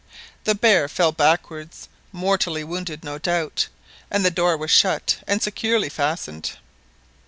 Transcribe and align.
The 0.45 0.55
bear 0.55 0.87
fell 0.89 1.11
backwards, 1.11 1.87
mortally 2.11 2.63
wounded 2.63 3.03
no 3.03 3.19
doubt, 3.19 3.67
and 4.09 4.25
the 4.25 4.31
door 4.31 4.57
was 4.57 4.71
shut 4.71 5.19
and 5.27 5.43
securely 5.43 5.89
fastened. 5.89 6.53